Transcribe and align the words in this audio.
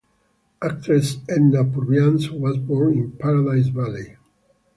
Actress 0.63 1.17
Edna 1.29 1.63
Purviance 1.63 2.31
was 2.31 2.57
born 2.57 2.97
in 2.97 3.11
Paradise 3.11 3.67
Valley. 3.67 4.17